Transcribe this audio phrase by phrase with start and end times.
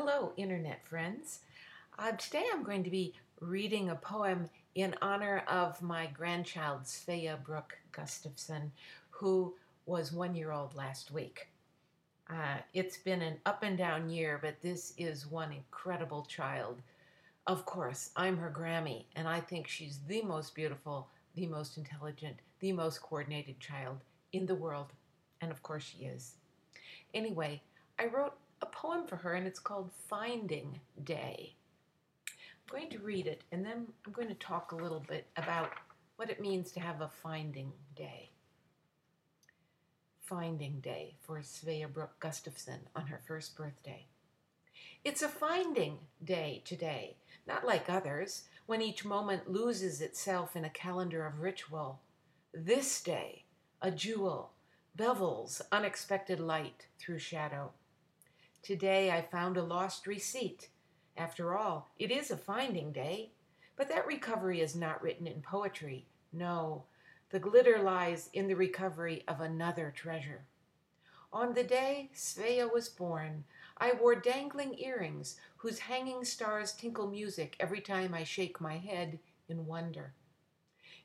[0.00, 1.40] Hello, Internet friends.
[1.98, 7.42] Uh, today I'm going to be reading a poem in honor of my grandchild, Svea
[7.42, 8.70] Brooke Gustavson,
[9.10, 9.56] who
[9.86, 11.48] was one year old last week.
[12.30, 16.80] Uh, it's been an up and down year, but this is one incredible child.
[17.48, 22.36] Of course, I'm her Grammy, and I think she's the most beautiful, the most intelligent,
[22.60, 23.98] the most coordinated child
[24.32, 24.92] in the world.
[25.40, 26.34] And of course, she is.
[27.14, 27.62] Anyway,
[27.98, 31.54] I wrote a poem for her, and it's called Finding Day.
[32.28, 35.70] I'm going to read it, and then I'm going to talk a little bit about
[36.16, 38.30] what it means to have a finding day.
[40.22, 44.06] Finding Day for Svea Brooke Gustavson on her first birthday.
[45.04, 47.16] It's a finding day today,
[47.46, 52.00] not like others, when each moment loses itself in a calendar of ritual.
[52.52, 53.44] This day,
[53.80, 54.50] a jewel,
[54.96, 57.70] bevels unexpected light through shadow.
[58.62, 60.68] Today I found a lost receipt.
[61.16, 63.32] After all, it is a finding day.
[63.76, 66.06] But that recovery is not written in poetry.
[66.32, 66.84] No,
[67.30, 70.46] the glitter lies in the recovery of another treasure.
[71.32, 73.44] On the day Svea was born,
[73.76, 79.18] I wore dangling earrings whose hanging stars tinkle music every time I shake my head
[79.48, 80.14] in wonder.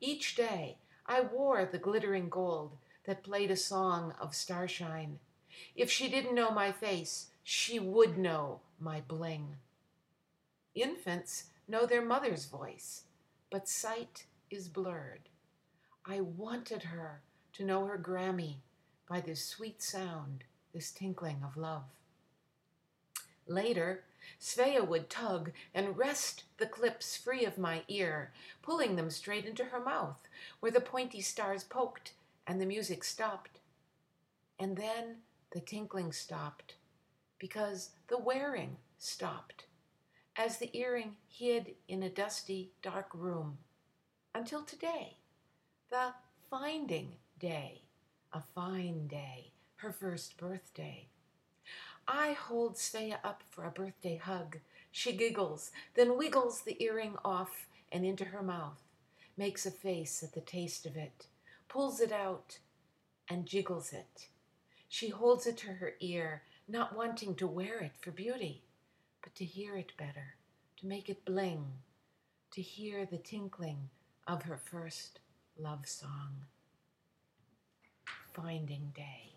[0.00, 5.20] Each day I wore the glittering gold that played a song of starshine.
[5.74, 9.56] If she didn't know my face, she would know my bling.
[10.74, 13.04] Infants know their mother's voice,
[13.50, 15.28] but sight is blurred.
[16.04, 17.22] I wanted her
[17.54, 18.56] to know her Grammy
[19.08, 21.84] by this sweet sound, this tinkling of love.
[23.46, 24.04] Later,
[24.40, 28.32] Svea would tug and wrest the clips free of my ear,
[28.62, 30.28] pulling them straight into her mouth,
[30.60, 32.12] where the pointy stars poked
[32.46, 33.60] and the music stopped.
[34.58, 35.18] And then
[35.52, 36.74] the tinkling stopped
[37.38, 39.66] because the wearing stopped
[40.36, 43.58] as the earring hid in a dusty, dark room
[44.34, 45.16] until today,
[45.90, 46.12] the
[46.50, 47.82] finding day,
[48.32, 51.06] a fine day, her first birthday.
[52.06, 54.58] I hold Svea up for a birthday hug.
[54.92, 58.82] She giggles, then wiggles the earring off and into her mouth,
[59.36, 61.26] makes a face at the taste of it,
[61.68, 62.58] pulls it out,
[63.28, 64.28] and jiggles it.
[64.88, 68.62] She holds it to her ear not wanting to wear it for beauty,
[69.22, 70.34] but to hear it better,
[70.78, 71.64] to make it bling,
[72.52, 73.90] to hear the tinkling
[74.26, 75.20] of her first
[75.58, 76.46] love song.
[78.32, 79.32] Finding Day.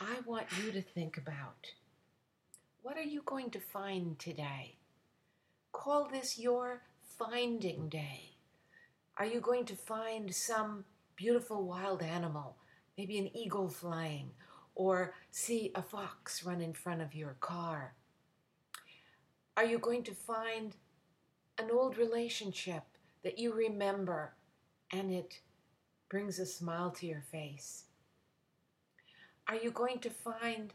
[0.00, 1.72] I want you to think about
[2.82, 4.76] what are you going to find today?
[5.72, 6.82] Call this your
[7.18, 8.32] finding day.
[9.16, 10.84] Are you going to find some
[11.16, 12.56] beautiful wild animal,
[12.96, 14.30] maybe an eagle flying,
[14.74, 17.94] or see a fox run in front of your car?
[19.56, 20.74] Are you going to find
[21.58, 22.82] an old relationship
[23.22, 24.34] that you remember
[24.92, 25.40] and it
[26.08, 27.84] brings a smile to your face?
[29.48, 30.72] Are you going to find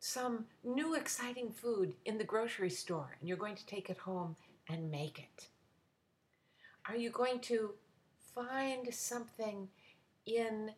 [0.00, 4.36] some new exciting food in the grocery store and you're going to take it home
[4.68, 5.48] and make it?
[6.88, 7.70] Are you going to
[8.34, 9.68] find something
[10.26, 10.72] in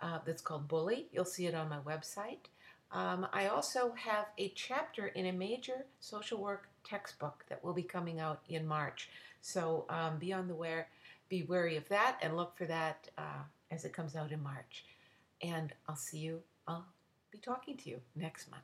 [0.00, 1.06] uh, that's called Bully.
[1.12, 2.46] You'll see it on my website.
[2.90, 7.82] Um, I also have a chapter in a major social work textbook that will be
[7.82, 9.10] coming out in March.
[9.40, 10.88] So um, be on the ware,
[11.28, 14.84] be wary of that, and look for that uh, as it comes out in March.
[15.42, 16.40] And I'll see you.
[16.66, 16.86] I'll
[17.30, 18.62] be talking to you next month.